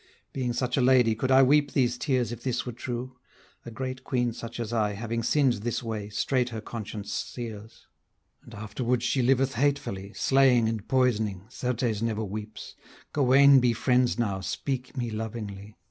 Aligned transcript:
Being 0.33 0.51
such 0.53 0.77
a 0.77 0.81
lady 0.81 1.13
could 1.13 1.29
I 1.29 1.43
weep 1.43 1.73
these 1.73 1.95
tears 1.99 2.31
If 2.31 2.41
this 2.41 2.65
were 2.65 2.71
true? 2.71 3.19
A 3.67 3.69
great 3.69 4.03
queen 4.03 4.33
such 4.33 4.59
as 4.59 4.73
I 4.73 4.93
Having 4.93 5.21
sinn'd 5.21 5.53
this 5.61 5.83
way, 5.83 6.09
straight 6.09 6.49
her 6.49 6.59
conscience 6.59 7.13
sears; 7.13 7.85
And 8.41 8.55
afterwards 8.55 9.03
she 9.03 9.21
liveth 9.21 9.53
hatefully, 9.53 10.11
Slaying 10.13 10.67
and 10.67 10.87
poisoning, 10.87 11.43
certes 11.49 12.01
never 12.01 12.23
weeps: 12.23 12.73
Gauwaine 13.13 13.59
be 13.59 13.73
friends 13.73 14.17
now, 14.17 14.39
speak 14.39 14.97
me 14.97 15.11
lovingly. 15.11 15.77